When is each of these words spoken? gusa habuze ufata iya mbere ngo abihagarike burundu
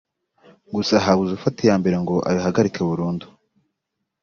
gusa 0.75 0.95
habuze 1.05 1.31
ufata 1.33 1.59
iya 1.65 1.75
mbere 1.81 1.95
ngo 2.03 2.15
abihagarike 2.29 2.79
burundu 2.89 3.25